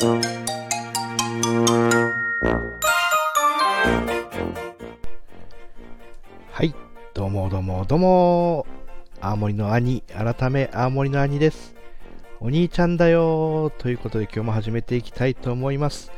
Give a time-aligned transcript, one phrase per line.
[0.00, 0.06] は
[6.62, 6.72] い、
[7.14, 8.64] どうもどうもどうも、
[9.20, 11.74] 青森の兄、改め青森の兄です。
[12.38, 16.12] お兄ちゃんだよということで今日も始めていきたいと思います。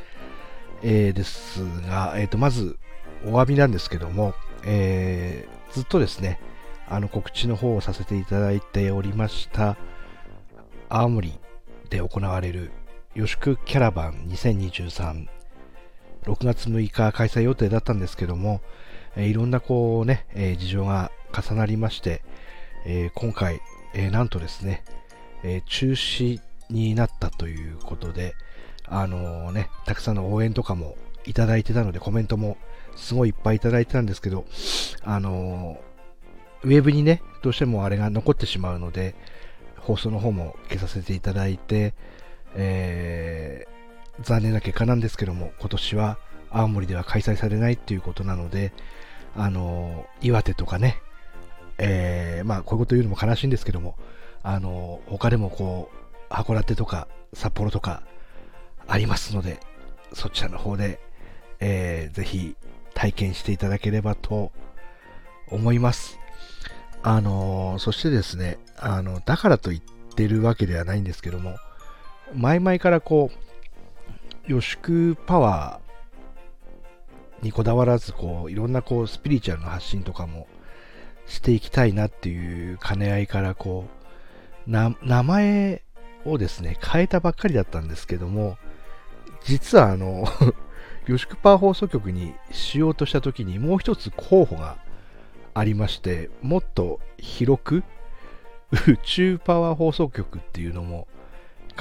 [0.83, 2.77] えー、ですが、えーと、まず、
[3.25, 6.39] お詫びなんですけども、えー、ずっとですね、
[6.87, 9.75] あの告知の方をさせていただいておりました、
[10.87, 11.33] 青森
[11.89, 12.71] で行われる、
[13.13, 15.27] 予宿キャラバン2023、
[16.23, 18.61] 6月6日開催予定だったんですけども、
[19.17, 22.23] いろんなこうね、事情が重なりまして、
[23.15, 23.59] 今回、
[24.11, 24.85] なんとですね、
[25.65, 28.33] 中止になったということで、
[28.85, 32.57] あのね、たくさんの応援とかもいただいてたので、コメントも
[32.95, 34.45] すごいいっぱいいただいてたんですけど、
[35.03, 35.81] あの
[36.63, 39.15] ウェブにね、どうしてもあれが残ってしまうので、
[39.79, 41.93] 放送の方も消させていただいて、
[42.55, 46.17] えー、残念な結果なんですけども、今年は
[46.49, 48.73] 青森では開催されないっていうことなので、
[49.35, 51.01] あの岩手とかね、
[51.77, 53.95] えー、まあ、こういうこと言うのも悲しいんですけども、
[54.43, 55.89] あの他でもこ
[56.29, 58.03] う、函館とか札幌とか
[58.87, 59.59] ありますので、
[60.13, 60.99] そちらの方で、
[61.59, 62.55] えー、ぜひ
[62.93, 64.51] 体験していただければと
[65.47, 66.19] 思います。
[67.03, 69.81] あのそしてですね、あの、だからと言っ
[70.15, 71.55] てるわけではないんですけども、
[72.33, 80.47] 前々からこう、予宿パワーにこだわらず、こう、いろんなこう、スピリチュアルな発信とかも
[81.25, 83.85] していきたいなっていう兼ね合いから、こ
[84.67, 85.81] う、名前
[86.25, 88.57] をですね、変えたばっかりだったんですけども、
[89.43, 90.25] 実はあの、
[91.07, 94.77] ヨシクパー放送局にしようとした時にもう一つ候補が
[95.55, 97.83] ありまして、もっと広く
[98.87, 101.07] 宇宙パワー放送局っていうのも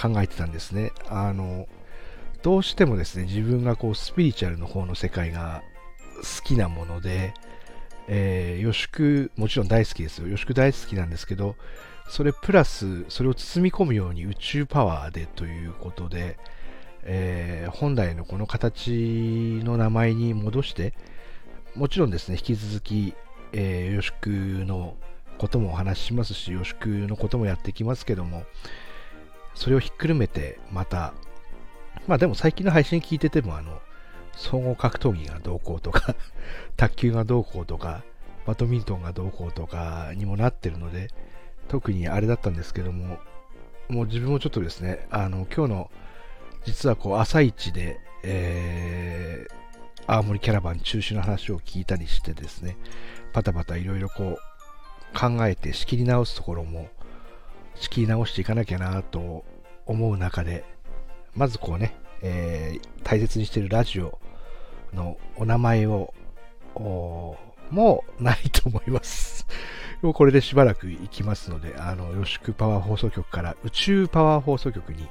[0.00, 0.92] 考えてたんですね。
[1.08, 1.68] あの、
[2.42, 5.62] どうしてもですね、自分がこうスピリチュアルの方の世界が
[6.16, 7.34] 好きなもので、
[8.08, 10.28] えー、予宿、もちろん大好きですよ。
[10.28, 11.56] 予宿大好きなんですけど、
[12.08, 16.38] それプラス、それを包み込むように宇宙パワーでということで、
[17.02, 20.94] えー、本来のこの形の名前に戻して、
[21.76, 23.14] もちろんですね、引き続き、
[23.52, 24.96] えー、予宿の
[25.38, 28.44] こともお話ししますし、予宿のこともやってきますけども、
[29.60, 31.12] それをひっくるめて、また、
[32.06, 33.82] まあでも最近の配信聞いてても、あの、
[34.32, 36.14] 総合格闘技がどうこうとか
[36.78, 38.02] 卓球がどうこうとか、
[38.46, 41.08] バドミントンがどうこうとかにもなってるので、
[41.68, 43.18] 特にあれだったんですけども、
[43.90, 45.90] もう自分もちょっとですね、あの、今日の、
[46.64, 52.78] 実はこう、朝一で、えー、青森キャラバン中止の話を聞いたりしてですね、
[53.34, 56.88] パタパタいろいろこう、考えて仕切り直すところも
[57.74, 59.44] 仕切り直していかなきゃなと
[59.86, 60.64] 思う中で
[61.34, 64.18] まずこうね、えー、大切にしてるラジオ
[64.92, 66.12] のお名前を
[66.74, 69.46] もうないと思います。
[70.02, 75.08] もうこれでしばらく行きますので、あの、よしくパワー放送局から宇宙パワー放送局に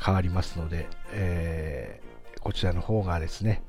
[0.00, 3.62] 変わりますので、えー、こちらの方がですね、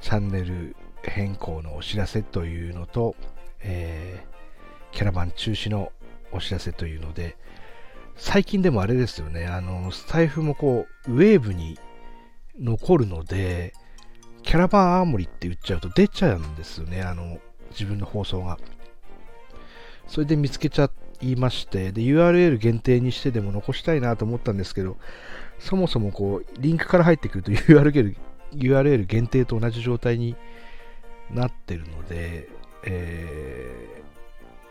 [0.00, 3.16] チャンネル変更のお知らせというのと、
[3.60, 5.90] えー、キャラバン中止の
[6.34, 7.36] お知らせというので、
[8.16, 11.78] 最近でもあれですよね、あの、スタイフもこう、ウェーブに
[12.60, 13.72] 残るので、
[14.42, 17.38] キャラバンアーモリって言っちゃうと出ちゃうんですよね、あの、
[17.70, 18.58] 自分の放送が。
[20.06, 20.90] それで見つけちゃ
[21.20, 24.96] いまして、で、URL 限定にしてでも残したいなと思ったんですけど、
[25.58, 28.16] そもそもこう、リンクから入ってくると URL,
[28.52, 30.36] URL 限定と同じ状態に
[31.30, 32.48] なってるので、
[32.84, 34.02] え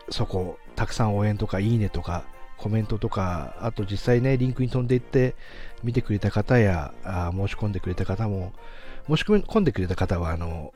[0.08, 2.24] ー、そこ、たくさん応援とかいいねとか
[2.56, 5.34] コメントとか、あと実際ね、リンクに飛んでいって
[5.82, 8.52] 見てくれた方や、あ申し込んでくれた方も、
[9.08, 10.72] 申し込んでくれた方は、あの、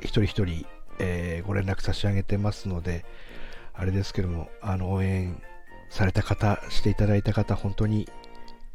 [0.00, 0.66] 一人一人、
[0.98, 3.04] えー、ご連絡差し上げてますので、
[3.72, 5.40] あれですけども、あの、応援
[5.90, 8.08] された方、していただいた方、本当に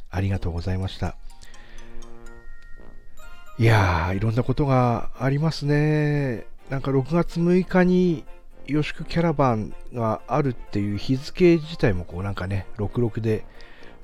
[0.10, 1.16] ありがとうございました。
[3.58, 6.46] いやー、いろんなことがありますね。
[6.70, 8.26] なんか6月6日に
[8.74, 13.44] ヨシクキャラバンがあるっていう日付自体もこうなんかね、66で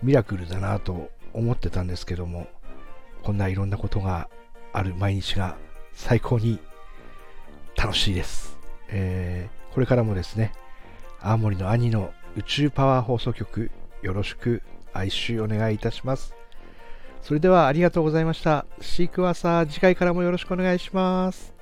[0.02, 2.48] ミラクルだなと思ってたんですけども、
[3.24, 4.30] こんないろんなことが
[4.74, 5.56] ある毎日が
[5.94, 6.60] 最高に
[7.76, 8.58] 楽しいです。
[8.90, 10.52] えー、これからもですね、
[11.20, 13.72] 青森の兄の宇宙パワー放送局
[14.02, 14.62] よろしく
[14.94, 16.34] 哀愁お願いいたします。
[17.22, 18.66] それではありがとうございました。
[18.82, 21.55] シークワーサー次回からもよろしくお願いします。